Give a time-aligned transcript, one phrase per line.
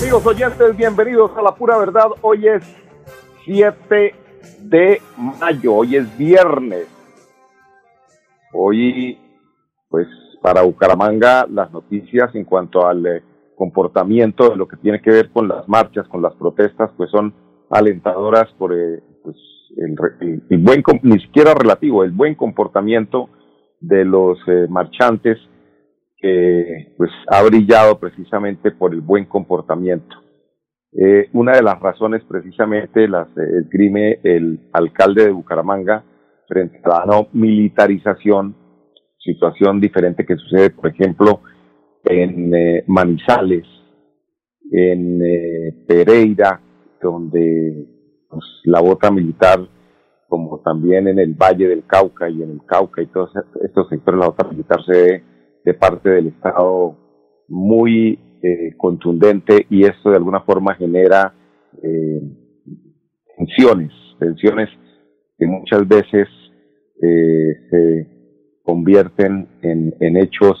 [0.00, 2.06] Amigos oyentes, bienvenidos a la pura verdad.
[2.22, 2.62] Hoy es
[3.44, 4.14] 7
[4.60, 5.02] de
[5.40, 6.86] mayo, hoy es viernes.
[8.52, 9.18] Hoy,
[9.88, 10.06] pues
[10.40, 13.22] para Bucaramanga, las noticias en cuanto al eh,
[13.56, 17.34] comportamiento de lo que tiene que ver con las marchas, con las protestas, pues son
[17.68, 19.36] alentadoras por eh, pues,
[19.78, 23.30] el, buen, ni siquiera relativo, el buen comportamiento
[23.80, 25.38] de los eh, marchantes
[26.18, 30.16] que pues ha brillado precisamente por el buen comportamiento.
[30.92, 36.02] Eh, una de las razones precisamente las el crimen el alcalde de Bucaramanga
[36.48, 38.56] frente a la no militarización,
[39.18, 41.42] situación diferente que sucede, por ejemplo,
[42.04, 43.66] en eh, Manizales,
[44.72, 46.60] en eh, Pereira,
[47.00, 47.86] donde
[48.28, 49.60] pues, la bota militar,
[50.26, 53.30] como también en el Valle del Cauca y en el Cauca y todos
[53.62, 55.24] estos sectores, la bota militar se ve
[55.68, 56.96] de parte del Estado
[57.46, 61.34] muy eh, contundente y esto de alguna forma genera
[61.82, 62.22] eh,
[63.36, 64.70] tensiones, tensiones
[65.36, 66.26] que muchas veces
[67.02, 70.56] eh, se convierten en, en hechos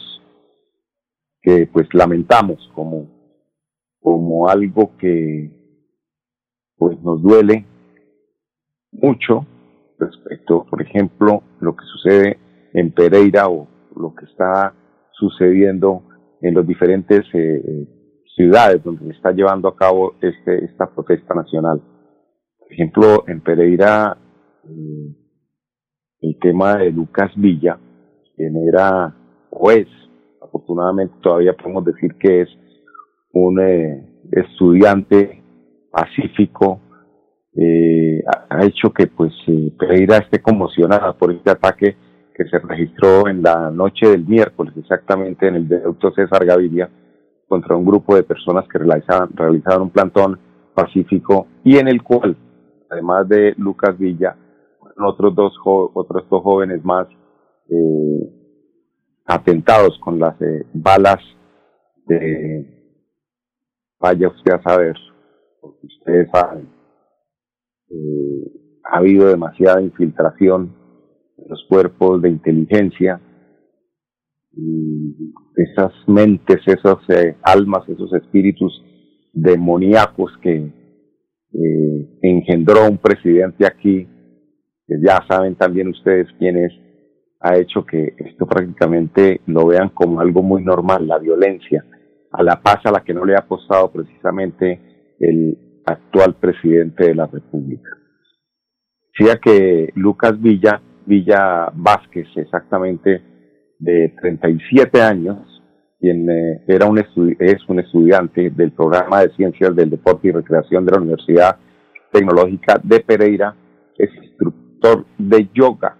[1.40, 3.08] que pues lamentamos como,
[4.00, 5.50] como algo que
[6.76, 7.64] pues nos duele
[8.92, 9.46] mucho
[9.98, 12.38] respecto, por ejemplo, lo que sucede
[12.74, 14.74] en Pereira o lo que está
[15.18, 16.02] sucediendo
[16.40, 17.86] en las diferentes eh,
[18.36, 21.82] ciudades donde se está llevando a cabo este, esta protesta nacional.
[22.58, 24.16] Por ejemplo, en Pereira,
[24.64, 25.14] eh,
[26.20, 27.78] el tema de Lucas Villa,
[28.36, 29.14] quien era
[29.70, 29.88] es,
[30.40, 32.48] afortunadamente todavía podemos decir que es
[33.32, 35.42] un eh, estudiante
[35.90, 36.80] pacífico,
[38.50, 39.32] ha hecho que pues
[39.76, 41.96] Pereira esté conmocionada por este ataque
[42.38, 46.88] que se registró en la noche del miércoles, exactamente en el viaducto César Gaviria,
[47.48, 50.38] contra un grupo de personas que realizaban, realizaban un plantón
[50.72, 52.36] pacífico y en el cual,
[52.88, 54.36] además de Lucas Villa,
[55.04, 57.08] otros dos, otros dos jóvenes más
[57.68, 58.30] eh,
[59.26, 61.18] atentados con las eh, balas
[62.06, 62.94] de,
[63.98, 64.96] vaya usted a saber,
[65.60, 66.68] porque ustedes saben,
[67.90, 68.52] eh,
[68.84, 70.77] ha habido demasiada infiltración
[71.46, 73.20] los cuerpos de inteligencia,
[74.52, 78.82] y esas mentes, esas eh, almas, esos espíritus
[79.32, 80.72] demoníacos que
[81.52, 84.06] eh, engendró un presidente aquí,
[84.86, 86.72] que ya saben también ustedes quién es,
[87.40, 91.84] ha hecho que esto prácticamente lo vean como algo muy normal, la violencia,
[92.32, 95.56] a la paz a la que no le ha apostado precisamente el
[95.86, 97.90] actual presidente de la República.
[99.16, 103.22] Decía que Lucas Villa Villa Vázquez, exactamente
[103.78, 105.38] de 37 años,
[105.98, 110.84] quien eh, era un es un estudiante del programa de Ciencias del Deporte y Recreación
[110.84, 111.56] de la Universidad
[112.12, 113.56] Tecnológica de Pereira,
[113.96, 115.96] es instructor de yoga,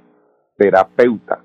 [0.56, 1.42] terapeuta.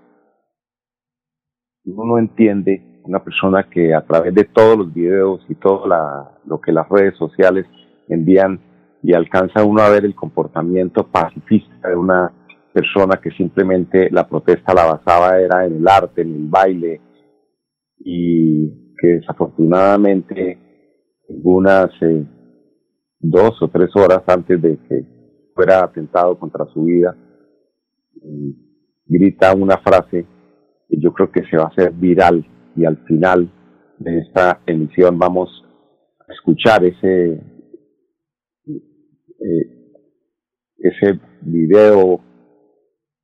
[1.85, 5.85] Uno no entiende una persona que a través de todos los videos y todo
[6.45, 7.65] lo que las redes sociales
[8.07, 8.59] envían
[9.01, 12.31] y alcanza uno a ver el comportamiento pacifista de una
[12.73, 17.01] persona que simplemente la protesta la basaba era en el arte, en el baile,
[17.99, 20.57] y que desafortunadamente
[21.29, 22.25] unas eh,
[23.19, 25.05] dos o tres horas antes de que
[25.53, 27.15] fuera atentado contra su vida,
[29.05, 30.25] grita una frase
[30.89, 32.45] que yo creo que se va a hacer viral
[32.75, 33.51] y al final
[33.99, 35.49] de esta emisión vamos
[36.27, 37.41] a escuchar ese
[38.65, 39.83] eh,
[40.77, 42.19] ese video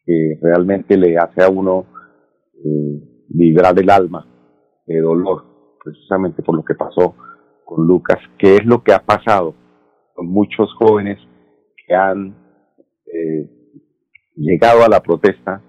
[0.09, 1.85] que realmente le hace a uno
[2.65, 4.25] eh, vibrar el alma
[4.87, 5.43] de dolor,
[5.83, 7.13] precisamente por lo que pasó
[7.63, 9.53] con Lucas, que es lo que ha pasado
[10.15, 11.19] con muchos jóvenes
[11.85, 12.35] que han
[13.05, 13.51] eh,
[14.35, 15.61] llegado a la protesta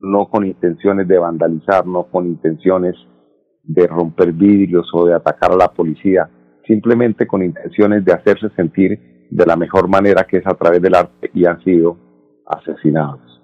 [0.00, 2.96] no con intenciones de vandalizar, no con intenciones
[3.64, 6.30] de romper vidrios o de atacar a la policía,
[6.66, 10.94] simplemente con intenciones de hacerse sentir de la mejor manera que es a través del
[10.94, 11.98] arte y han sido
[12.46, 13.37] asesinados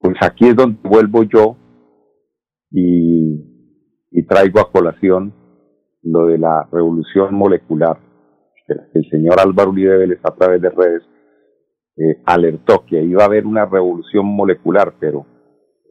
[0.00, 1.56] pues aquí es donde vuelvo yo
[2.72, 5.34] y traigo a colación
[6.02, 7.98] lo de la revolución molecular.
[8.94, 11.02] El señor Álvaro Uribe Vélez a través de redes
[11.96, 15.26] eh, alertó que iba a haber una revolución molecular, pero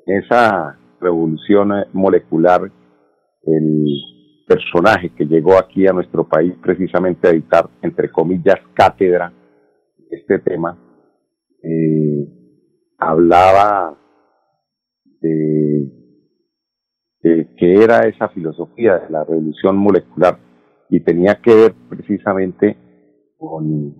[0.06, 2.72] esa revolución molecular,
[3.44, 3.86] el
[4.48, 9.32] personaje que llegó aquí a nuestro país precisamente a dictar, entre comillas, cátedra,
[10.10, 10.78] este tema,
[11.62, 12.39] eh,
[13.00, 13.98] hablaba
[15.22, 15.92] de,
[17.22, 20.38] de qué era esa filosofía de la revolución molecular.
[20.90, 22.78] Y tenía que ver precisamente
[23.38, 23.96] con,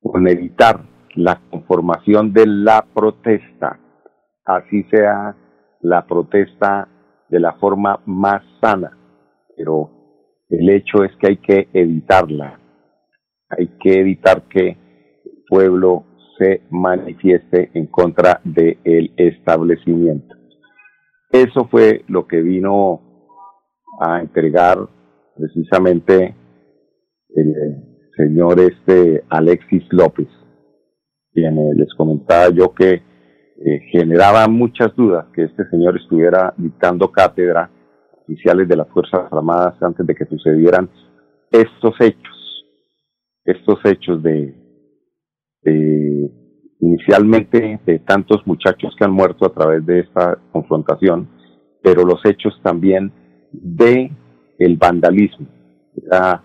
[0.00, 0.84] con evitar
[1.14, 3.78] la conformación de la protesta,
[4.44, 5.36] así sea
[5.80, 6.88] la protesta
[7.28, 8.96] de la forma más sana,
[9.56, 9.90] pero
[10.48, 12.60] el hecho es que hay que evitarla,
[13.48, 16.04] hay que evitar que el pueblo
[16.38, 20.34] se manifieste en contra del establecimiento.
[21.30, 23.00] Eso fue lo que vino
[24.00, 24.78] a entregar
[25.36, 26.34] precisamente
[27.34, 27.54] el
[28.16, 30.28] señor este Alexis López,
[31.32, 33.02] quien eh, les comentaba yo que
[33.64, 37.70] eh, generaba muchas dudas que este señor estuviera dictando cátedra
[38.22, 40.90] oficiales de las Fuerzas Armadas antes de que sucedieran
[41.50, 42.64] estos hechos,
[43.44, 44.61] estos hechos de,
[46.80, 51.28] inicialmente de tantos muchachos que han muerto a través de esta confrontación,
[51.82, 53.12] pero los hechos también
[53.52, 54.10] de
[54.58, 55.46] el vandalismo,
[55.96, 56.42] era,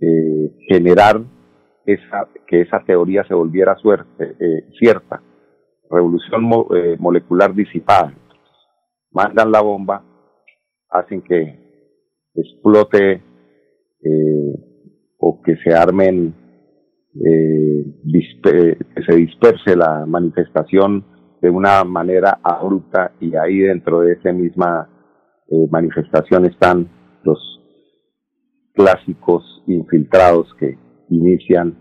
[0.00, 1.22] eh, generar
[1.86, 5.22] esa, que esa teoría se volviera suerte, eh, cierta,
[5.90, 6.44] revolución
[6.74, 8.14] eh, molecular disipada.
[9.10, 10.04] Mandan la bomba,
[10.90, 11.58] hacen que
[12.34, 13.22] explote
[14.02, 14.54] eh,
[15.18, 16.34] o que se armen,
[17.24, 17.84] eh,
[18.42, 21.04] que se disperse la manifestación
[21.40, 24.88] de una manera abrupta y ahí dentro de esa misma
[25.70, 26.88] manifestación están
[27.24, 27.38] los
[28.74, 30.78] clásicos infiltrados que
[31.10, 31.76] inician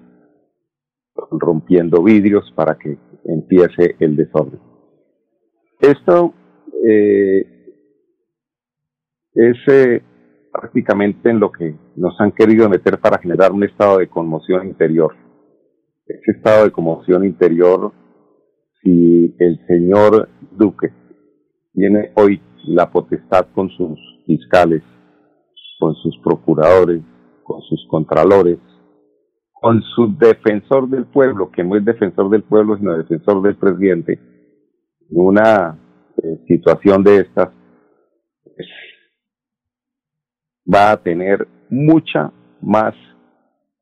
[1.32, 4.60] rompiendo vidrios para que empiece el desorden.
[5.80, 6.34] Esto
[6.84, 7.46] eh,
[9.34, 10.02] es eh,
[10.52, 15.14] prácticamente en lo que nos han querido meter para generar un estado de conmoción interior.
[16.08, 17.92] Ese estado de conmoción interior,
[18.82, 20.94] si el señor Duque
[21.74, 24.84] tiene hoy la potestad con sus fiscales,
[25.80, 27.02] con sus procuradores,
[27.44, 28.58] con sus contralores,
[29.52, 34.20] con su defensor del pueblo, que no es defensor del pueblo, sino defensor del presidente,
[35.10, 35.78] una
[36.24, 37.50] eh, situación de estas
[38.44, 38.68] pues,
[40.74, 42.32] va a tener mucha
[42.62, 42.94] más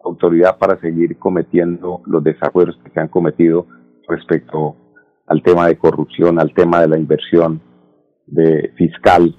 [0.05, 3.67] autoridad para seguir cometiendo los desacuerdos que se han cometido
[4.07, 4.75] respecto
[5.27, 7.61] al tema de corrupción, al tema de la inversión
[8.27, 9.35] de fiscal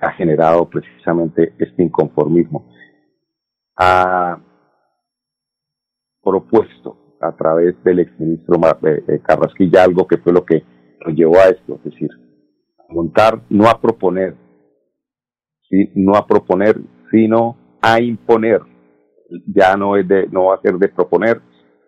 [0.00, 2.66] ha generado precisamente este inconformismo.
[3.76, 4.38] A,
[6.22, 10.62] propuesto a través del exministro eh, eh, Carrasquilla algo que fue lo que
[11.04, 12.10] nos llevó a esto, es decir,
[12.78, 14.36] a montar, no a proponer,
[15.94, 16.76] no a proponer,
[17.10, 18.60] sino a imponer.
[19.46, 21.40] Ya no es de, no va a ser de proponer,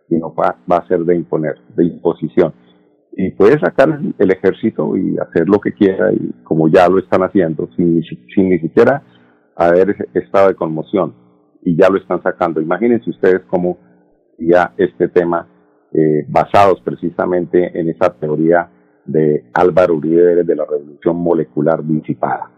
[0.08, 2.52] sino va, va a ser de imponer, de imposición.
[3.14, 7.22] Y puede sacar el ejército y hacer lo que quiera, y como ya lo están
[7.22, 8.02] haciendo, sin,
[8.34, 9.02] sin ni siquiera
[9.54, 11.14] haber estado de conmoción,
[11.62, 12.60] y ya lo están sacando.
[12.60, 13.78] Imagínense ustedes cómo
[14.38, 15.46] ya este tema
[15.92, 18.70] eh, basados precisamente en esa teoría
[19.04, 22.50] de Álvaro Uribe de la revolución molecular disipada.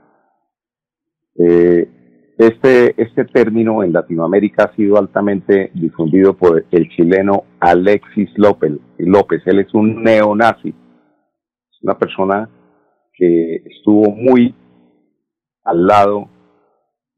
[1.36, 2.03] Eh,
[2.36, 8.72] este, este término en Latinoamérica ha sido altamente difundido por el chileno Alexis López.
[8.98, 9.42] López.
[9.46, 10.74] Él es un neonazi,
[11.82, 12.48] una persona
[13.12, 14.54] que estuvo muy
[15.64, 16.28] al lado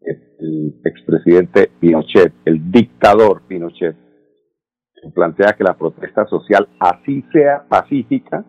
[0.01, 3.97] del expresidente Pinochet, el dictador Pinochet,
[5.15, 8.45] plantea que la protesta social, así sea pacífica,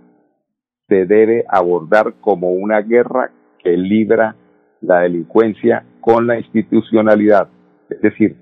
[0.87, 3.31] se debe abordar como una guerra
[3.63, 4.35] que libra
[4.81, 7.49] la delincuencia con la institucionalidad.
[7.89, 8.37] Es decir,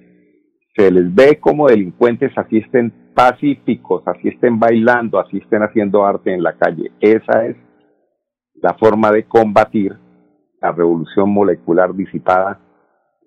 [0.77, 6.31] se les ve como delincuentes así estén pacíficos, así estén bailando, así estén haciendo arte
[6.31, 6.91] en la calle.
[6.99, 7.57] Esa es
[8.61, 9.97] la forma de combatir
[10.61, 12.59] la revolución molecular disipada,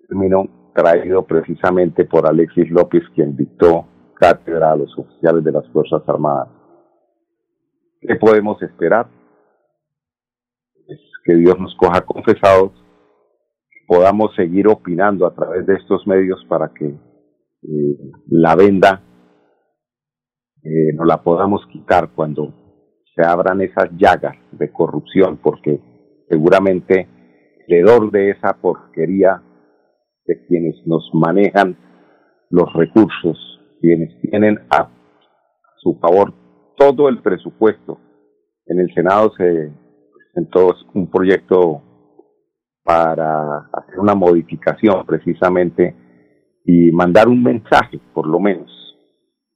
[0.07, 6.01] término traído precisamente por Alexis López, quien dictó cátedra a los oficiales de las Fuerzas
[6.07, 6.47] Armadas.
[7.99, 9.05] ¿Qué podemos esperar?
[10.87, 12.71] Es que Dios nos coja confesados,
[13.89, 19.01] podamos seguir opinando a través de estos medios para que eh, la venda
[20.63, 22.53] eh, nos la podamos quitar cuando
[23.15, 25.81] se abran esas llagas de corrupción, porque
[26.29, 27.07] seguramente
[27.67, 29.41] heredor de esa porquería
[30.23, 31.75] de quienes nos manejan
[32.51, 33.37] los recursos,
[33.81, 34.91] quienes tienen a
[35.77, 36.31] su favor
[36.77, 37.97] todo el presupuesto.
[38.67, 39.71] En el Senado se
[40.13, 41.88] presentó un proyecto
[42.89, 45.95] para hacer una modificación precisamente
[46.65, 48.67] y mandar un mensaje, por lo menos,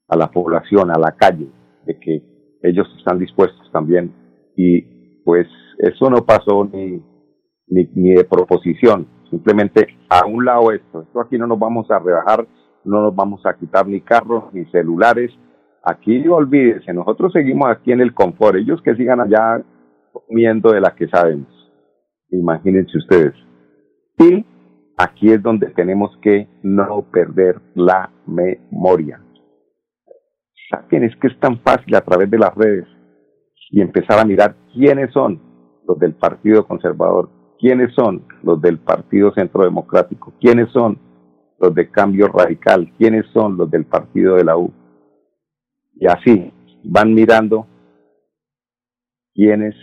[0.08, 1.48] a la población, a la calle,
[1.84, 2.22] de que
[2.62, 4.13] ellos están dispuestos también.
[4.56, 5.48] Y pues
[5.80, 7.02] eso no pasó ni,
[7.70, 11.98] ni, ni de proposición, simplemente a un lado esto, esto aquí no nos vamos a
[11.98, 12.48] rebajar,
[12.86, 15.32] no nos vamos a quitar ni carros ni celulares,
[15.84, 19.60] aquí olvídense, nosotros seguimos aquí en el confort, ellos que sigan allá
[20.12, 21.62] comiendo de la que sabemos,
[22.38, 23.34] imagínense ustedes.
[24.20, 24.46] Y
[24.98, 29.22] aquí es donde tenemos que no perder la memoria.
[30.70, 32.88] Saben, es que es tan fácil a través de las redes
[33.70, 35.42] y empezar a mirar quiénes son
[35.88, 40.98] los del Partido Conservador, quiénes son los del Partido Centro Democrático, quiénes son
[41.60, 44.72] los de Cambio Radical, quiénes son los del Partido de la U.
[45.96, 46.52] Y así
[46.84, 47.68] van mirando
[49.34, 49.75] quiénes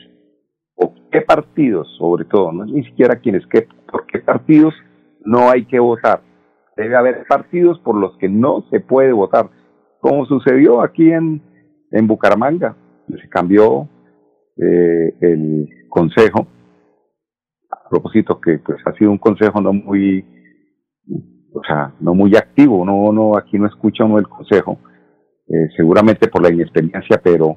[1.11, 4.75] qué partidos, sobre todo, no es ni siquiera quiénes, qué, por qué partidos
[5.25, 6.23] no hay que votar.
[6.77, 9.51] Debe haber partidos por los que no se puede votar,
[10.01, 11.43] como sucedió aquí en,
[11.91, 12.77] en Bucaramanga.
[13.09, 13.89] Se cambió
[14.57, 16.47] eh, el consejo
[17.91, 20.25] propósito que pues ha sido un consejo no muy,
[21.53, 24.79] o sea, no muy activo, no, no, aquí no escucha uno el consejo,
[25.49, 27.57] eh, seguramente por la inexperiencia, pero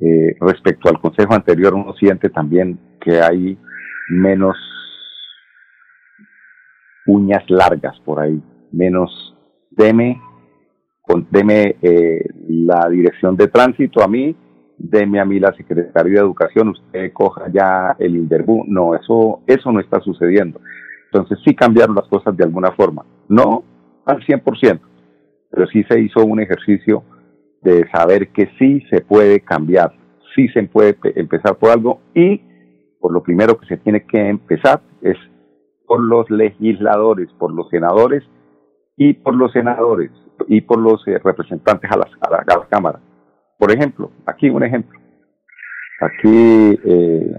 [0.00, 3.58] eh, respecto al consejo anterior uno siente también que hay
[4.10, 4.56] menos
[7.06, 8.40] uñas largas por ahí,
[8.70, 9.34] menos
[9.70, 10.20] deme,
[11.02, 14.36] con, deme eh, la dirección de tránsito a mí,
[14.76, 18.64] deme a mí la Secretaría de Educación, usted coja ya el Inderbú.
[18.66, 20.60] No, eso, eso no está sucediendo.
[21.06, 23.04] Entonces sí cambiaron las cosas de alguna forma.
[23.28, 23.64] No
[24.04, 24.80] al 100%,
[25.50, 27.02] pero sí se hizo un ejercicio
[27.62, 29.92] de saber que sí se puede cambiar,
[30.34, 32.42] sí se puede empezar por algo y
[33.00, 35.16] por lo primero que se tiene que empezar es
[35.86, 38.22] por los legisladores, por los senadores
[38.96, 40.10] y por los senadores
[40.46, 43.00] y por los eh, representantes a, las, a la Cámara
[43.58, 44.98] por ejemplo, aquí un ejemplo.
[46.00, 47.34] Aquí eh,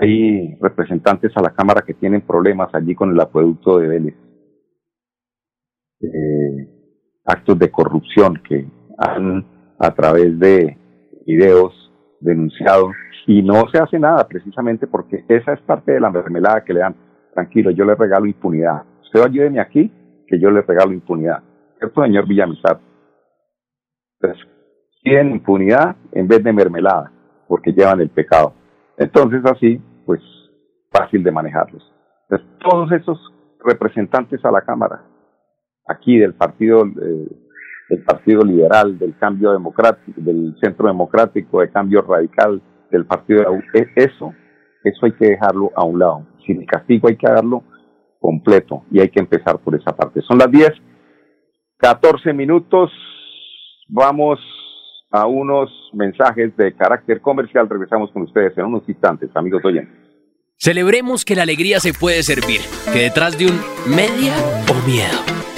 [0.00, 4.14] hay representantes a la Cámara que tienen problemas allí con el acueducto de Vélez.
[6.00, 6.33] Eh,
[7.24, 8.66] actos de corrupción que
[8.98, 9.44] han
[9.78, 10.78] a través de
[11.26, 11.72] videos
[12.20, 12.90] denunciado
[13.26, 16.80] y no se hace nada precisamente porque esa es parte de la mermelada que le
[16.80, 16.94] dan.
[17.32, 18.82] Tranquilo, yo le regalo impunidad.
[19.02, 19.90] Usted ayúdeme aquí
[20.26, 21.42] que yo le regalo impunidad.
[21.78, 22.78] ¿Cierto, señor Villamizar?
[24.20, 24.46] Entonces,
[25.02, 27.10] tienen impunidad en vez de mermelada,
[27.48, 28.54] porque llevan el pecado.
[28.96, 30.20] Entonces así, pues
[30.92, 31.82] fácil de manejarlos.
[32.28, 33.18] Entonces, todos esos
[33.64, 35.02] representantes a la Cámara,
[35.86, 42.60] aquí del Partido, eh, Partido Liberal, del Cambio Democrático, del Centro Democrático, del Cambio Radical,
[42.90, 44.34] del Partido de e, eso,
[44.82, 46.26] eso hay que dejarlo a un lado.
[46.46, 47.62] Sin el castigo hay que darlo
[48.18, 50.22] completo y hay que empezar por esa parte.
[50.22, 50.70] Son las 10,
[51.78, 52.90] 14 minutos.
[53.88, 54.40] Vamos
[55.10, 57.68] a unos mensajes de carácter comercial.
[57.68, 59.94] Regresamos con ustedes en unos instantes, amigos oyentes.
[60.56, 62.60] Celebremos que la alegría se puede servir,
[62.92, 63.60] que detrás de un
[63.94, 64.34] media
[64.70, 65.43] o miedo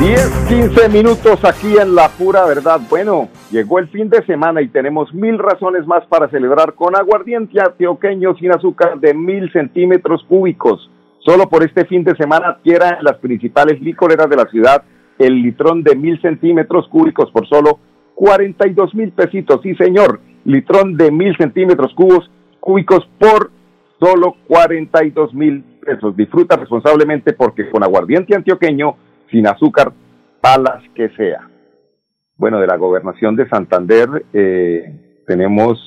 [0.00, 2.80] 10, 15 minutos aquí en La Pura Verdad.
[2.88, 7.60] Bueno, llegó el fin de semana y tenemos mil razones más para celebrar con aguardiente
[7.60, 10.90] antioqueño sin azúcar de mil centímetros cúbicos.
[11.18, 14.84] Solo por este fin de semana adquiera las principales licoreras de la ciudad
[15.18, 17.78] el litrón de mil centímetros cúbicos por solo
[18.14, 19.60] 42 mil pesitos.
[19.62, 23.50] Sí, señor, litrón de mil centímetros cubos, cúbicos por
[24.00, 26.16] solo 42 mil pesos.
[26.16, 28.96] Disfruta responsablemente porque con aguardiente antioqueño
[29.30, 29.92] sin azúcar,
[30.40, 31.48] palas que sea.
[32.36, 35.78] Bueno, de la gobernación de Santander eh, tenemos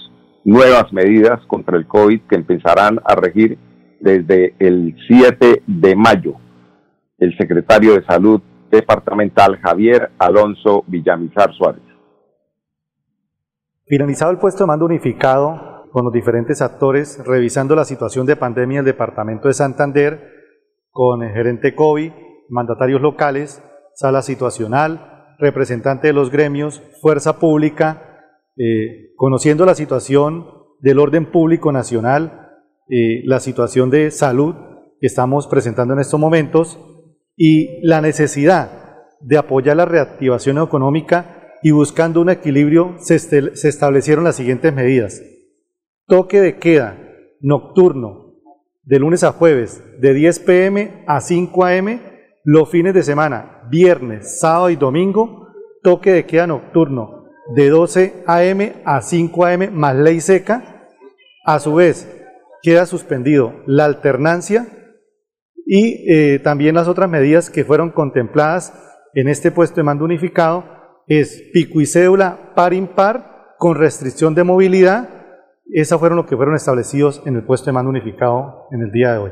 [0.45, 3.57] nuevas medidas contra el COVID que empezarán a regir
[3.99, 6.35] desde el 7 de mayo.
[7.17, 11.83] El secretario de Salud departamental Javier Alonso Villamizar Suárez.
[13.85, 18.79] Finalizado el puesto de mando unificado con los diferentes actores, revisando la situación de pandemia
[18.79, 20.31] del departamento de Santander,
[20.89, 22.11] con el gerente COVID,
[22.53, 23.61] mandatarios locales,
[23.95, 28.21] sala situacional, representante de los gremios, fuerza pública,
[28.55, 30.45] eh, conociendo la situación
[30.79, 32.51] del orden público nacional,
[32.89, 34.55] eh, la situación de salud
[34.99, 36.79] que estamos presentando en estos momentos
[37.35, 38.69] y la necesidad
[39.19, 45.21] de apoyar la reactivación económica y buscando un equilibrio se, se establecieron las siguientes medidas.
[46.05, 46.99] Toque de queda
[47.39, 48.35] nocturno
[48.83, 52.12] de lunes a jueves de 10 pm a 5 am
[52.43, 55.47] los fines de semana, viernes, sábado y domingo,
[55.81, 58.81] toque de queda nocturno de 12 a.m.
[58.85, 59.69] a 5 a.m.
[59.69, 60.89] más ley seca.
[61.45, 62.07] A su vez,
[62.61, 64.67] queda suspendido la alternancia
[65.65, 68.73] y eh, también las otras medidas que fueron contempladas
[69.13, 70.65] en este puesto de mando unificado
[71.07, 75.09] es pico y cédula par impar con restricción de movilidad.
[75.71, 79.13] Esas fueron los que fueron establecidos en el puesto de mando unificado en el día
[79.13, 79.31] de hoy.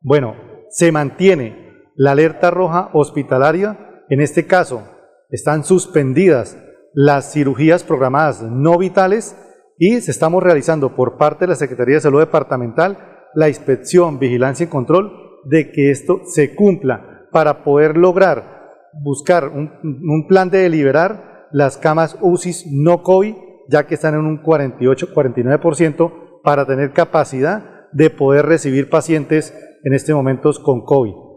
[0.00, 0.36] Bueno,
[0.68, 1.71] se mantiene
[2.02, 4.04] la alerta roja hospitalaria.
[4.08, 4.82] En este caso,
[5.30, 6.58] están suspendidas
[6.94, 9.36] las cirugías programadas no vitales
[9.78, 12.98] y se estamos realizando por parte de la Secretaría de Salud Departamental
[13.36, 15.12] la inspección, vigilancia y control
[15.44, 22.18] de que esto se cumpla para poder lograr buscar un, plan de deliberar las camas
[22.20, 23.36] UCI no COVID,
[23.68, 30.12] ya que están en un 48-49% para tener capacidad de poder recibir pacientes en este
[30.12, 31.31] momento con COVID.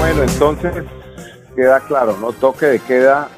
[0.00, 0.72] Bueno, entonces
[1.54, 2.32] queda claro, ¿no?
[2.32, 3.28] Toque de queda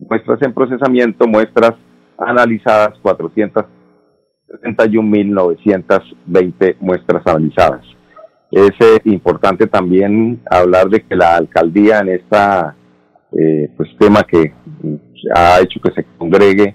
[0.00, 1.72] muestras en procesamiento, muestras
[2.18, 2.98] analizadas
[4.50, 7.82] 471.920 muestras analizadas.
[8.50, 12.74] Es eh, importante también hablar de que la alcaldía en esta
[13.32, 14.52] eh, pues tema que
[15.34, 16.74] ha hecho que se congregue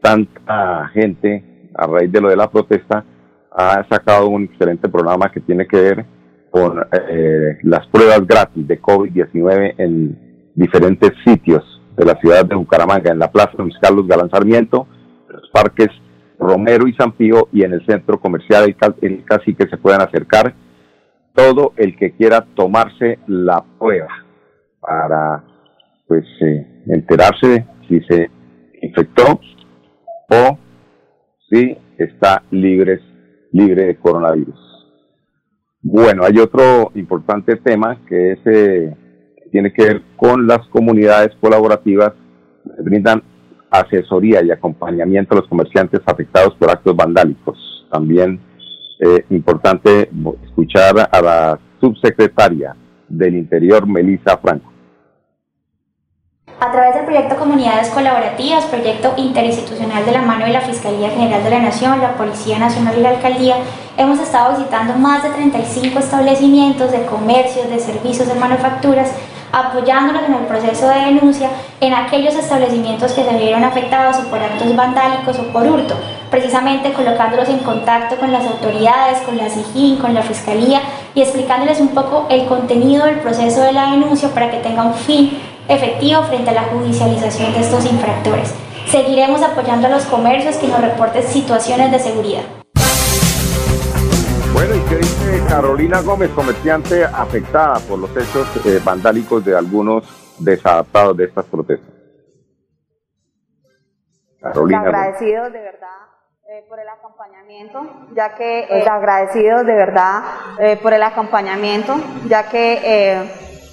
[0.00, 3.04] tanta gente a raíz de lo de la protesta
[3.52, 6.04] ha sacado un excelente programa que tiene que ver
[6.50, 11.62] con eh, las pruebas gratis de COVID-19 en diferentes sitios
[11.96, 14.88] de la ciudad de Bucaramanga, en la Plaza Luis Carlos Galán Sarmiento,
[15.28, 15.88] en los parques
[16.42, 20.54] Romero y San Pío y en el centro comercial el, casi que se puedan acercar
[21.34, 24.08] todo el que quiera tomarse la prueba
[24.80, 25.44] para
[26.06, 28.28] pues eh, enterarse si se
[28.82, 29.40] infectó
[30.28, 30.58] o
[31.48, 33.00] si está libre,
[33.52, 34.58] libre de coronavirus.
[35.80, 38.96] Bueno, hay otro importante tema que es, eh,
[39.50, 42.12] tiene que ver con las comunidades colaborativas
[42.64, 43.22] que brindan
[43.72, 47.86] asesoría y acompañamiento a los comerciantes afectados por actos vandálicos.
[47.90, 48.38] También
[49.00, 50.10] eh, importante
[50.44, 52.76] escuchar a la subsecretaria
[53.08, 54.70] del Interior, Melissa Franco.
[56.60, 61.42] A través del proyecto Comunidades Colaborativas, proyecto interinstitucional de la mano de la Fiscalía General
[61.42, 63.56] de la Nación, la Policía Nacional y la Alcaldía,
[63.96, 69.12] hemos estado visitando más de 35 establecimientos de comercios, de servicios, de manufacturas
[69.52, 74.42] apoyándonos en el proceso de denuncia en aquellos establecimientos que se vieron afectados o por
[74.42, 75.94] actos vandálicos o por hurto,
[76.30, 80.80] precisamente colocándolos en contacto con las autoridades, con la SIGIN, con la Fiscalía
[81.14, 84.94] y explicándoles un poco el contenido del proceso de la denuncia para que tenga un
[84.94, 85.38] fin
[85.68, 88.54] efectivo frente a la judicialización de estos infractores.
[88.90, 92.61] Seguiremos apoyando a los comercios que nos reporten situaciones de seguridad.
[94.52, 100.04] Bueno, ¿y qué dice Carolina Gómez, comerciante afectada por los hechos eh, vandálicos de algunos
[100.38, 101.88] desadaptados de estas protestas?
[104.40, 104.80] Carolina.
[104.80, 105.88] Agradecidos de verdad
[106.48, 107.80] eh, por el acompañamiento,
[108.14, 110.22] ya que eh, agradecidos de verdad
[110.82, 113.26] por el acompañamiento, ya que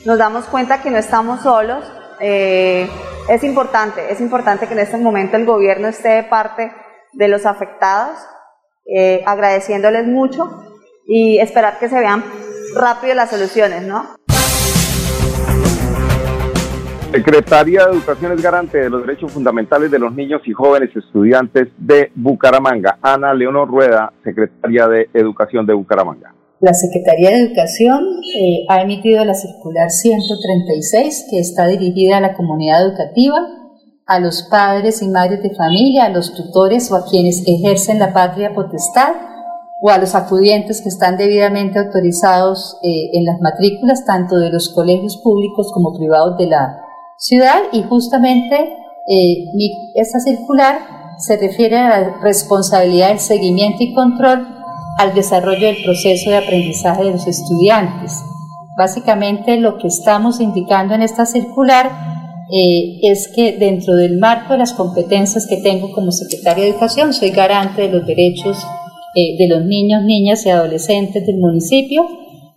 [0.06, 1.84] nos damos cuenta que no estamos solos.
[2.20, 6.72] es importante, es importante que en este momento el gobierno esté de parte
[7.14, 8.18] de los afectados,
[9.26, 10.69] agradeciéndoles mucho
[11.12, 12.24] y esperar que se vean
[12.76, 14.06] rápido las soluciones, ¿no?
[17.12, 21.70] Secretaría de Educación es garante de los derechos fundamentales de los niños y jóvenes estudiantes
[21.80, 23.00] de Bucaramanga.
[23.02, 26.36] Ana Leonor Rueda, Secretaria de Educación de Bucaramanga.
[26.60, 28.04] La Secretaría de Educación
[28.36, 33.38] eh, ha emitido la circular 136 que está dirigida a la comunidad educativa,
[34.06, 38.14] a los padres y madres de familia, a los tutores o a quienes ejercen la
[38.14, 39.14] patria potestad
[39.82, 44.70] o a los acudientes que están debidamente autorizados eh, en las matrículas, tanto de los
[44.70, 46.82] colegios públicos como privados de la
[47.18, 47.62] ciudad.
[47.72, 48.56] Y justamente
[49.08, 49.46] eh,
[49.96, 50.80] esta circular
[51.18, 54.48] se refiere a la responsabilidad del seguimiento y control
[54.98, 58.12] al desarrollo del proceso de aprendizaje de los estudiantes.
[58.78, 61.90] Básicamente lo que estamos indicando en esta circular
[62.52, 67.14] eh, es que dentro del marco de las competencias que tengo como secretaria de Educación,
[67.14, 68.58] soy garante de los derechos
[69.20, 72.08] eh, de los niños, niñas y adolescentes del municipio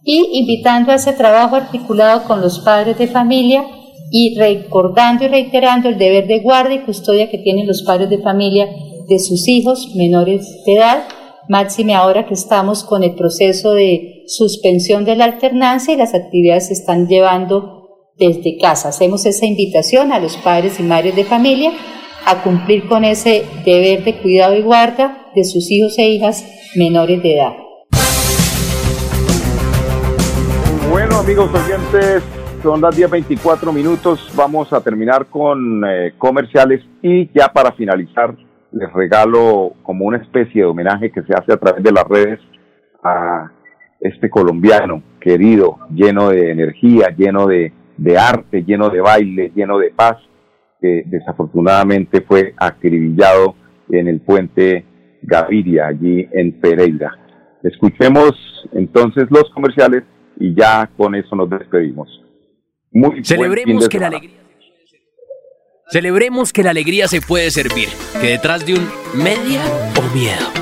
[0.05, 3.65] y invitando a ese trabajo articulado con los padres de familia
[4.13, 8.19] y recordando y reiterando el deber de guardia y custodia que tienen los padres de
[8.19, 8.69] familia
[9.09, 11.05] de sus hijos menores de edad,
[11.49, 16.69] máxime ahora que estamos con el proceso de suspensión de la alternancia y las actividades
[16.69, 18.91] se están llevando desde casa.
[18.91, 21.73] Hacemos esa invitación a los padres y madres de familia
[22.27, 26.45] a cumplir con ese deber de cuidado y guarda de sus hijos e hijas
[26.77, 27.53] menores de edad.
[30.91, 32.23] Bueno amigos oyentes,
[32.63, 38.35] son las 10.24 minutos, vamos a terminar con eh, comerciales y ya para finalizar
[38.71, 42.41] les regalo como una especie de homenaje que se hace a través de las redes
[43.03, 43.51] a
[44.01, 47.73] este colombiano querido, lleno de energía, lleno de
[48.19, 50.17] arte, lleno de baile, lleno de paz,
[50.83, 53.55] que desafortunadamente fue acribillado
[53.89, 54.85] en el puente
[55.23, 57.17] Gaviria, allí en Pereira.
[57.63, 58.33] Escuchemos
[58.73, 60.03] entonces los comerciales
[60.39, 62.09] y ya con eso nos despedimos.
[62.91, 64.43] Muy Celebremos que la alegría
[65.89, 67.89] Celebremos que la alegría se puede servir,
[68.21, 69.61] que detrás de un media
[69.99, 70.62] o miedo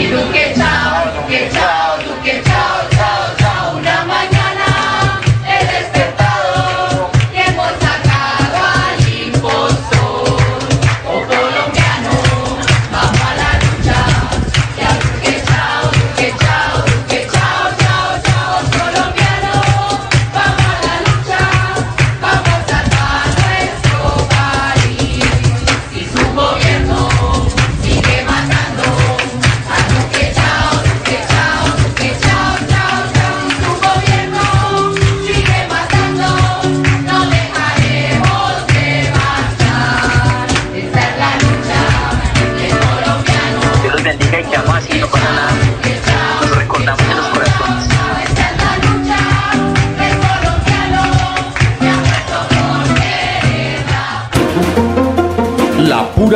[0.00, 0.49] y